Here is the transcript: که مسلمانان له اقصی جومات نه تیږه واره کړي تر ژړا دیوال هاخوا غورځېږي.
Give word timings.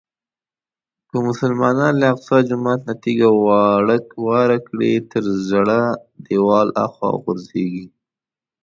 که 1.09 1.17
مسلمانان 1.27 1.93
له 2.01 2.05
اقصی 2.13 2.39
جومات 2.49 2.79
نه 2.87 2.93
تیږه 3.03 3.29
واره 4.25 4.57
کړي 4.67 4.93
تر 5.11 5.23
ژړا 5.49 5.83
دیوال 6.25 6.67
هاخوا 6.79 7.09
غورځېږي. 7.23 7.85